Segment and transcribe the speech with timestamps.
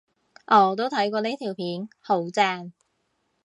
[0.47, 2.73] 我都睇過呢條片，好正